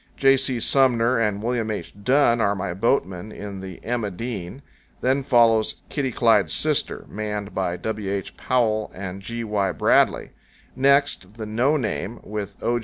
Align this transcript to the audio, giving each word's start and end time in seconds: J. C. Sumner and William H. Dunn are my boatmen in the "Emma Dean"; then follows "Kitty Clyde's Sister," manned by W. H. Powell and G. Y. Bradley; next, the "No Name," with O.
J. 0.17 0.35
C. 0.35 0.59
Sumner 0.59 1.19
and 1.19 1.43
William 1.43 1.69
H. 1.69 1.93
Dunn 2.03 2.41
are 2.41 2.55
my 2.55 2.73
boatmen 2.73 3.31
in 3.31 3.59
the 3.59 3.79
"Emma 3.85 4.09
Dean"; 4.09 4.63
then 5.01 5.21
follows 5.21 5.83
"Kitty 5.89 6.11
Clyde's 6.11 6.53
Sister," 6.53 7.05
manned 7.07 7.53
by 7.53 7.77
W. 7.77 8.11
H. 8.11 8.35
Powell 8.35 8.91
and 8.95 9.21
G. 9.21 9.43
Y. 9.43 9.71
Bradley; 9.71 10.31
next, 10.75 11.35
the 11.35 11.45
"No 11.45 11.77
Name," 11.77 12.19
with 12.23 12.55
O. 12.63 12.79